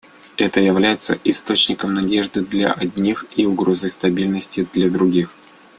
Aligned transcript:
Это 0.37 0.59
является 0.61 1.15
источником 1.25 1.93
надежды 1.93 2.41
для 2.41 2.71
одних 2.73 3.25
и 3.35 3.45
угрозой 3.45 3.91
стабильности 3.91 4.65
для 4.73 4.89
других. 4.89 5.29